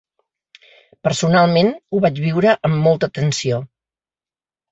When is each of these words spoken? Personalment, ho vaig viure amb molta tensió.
Personalment, 1.07 1.69
ho 1.97 2.01
vaig 2.07 2.23
viure 2.25 2.55
amb 2.69 2.79
molta 2.87 3.11
tensió. 3.21 3.63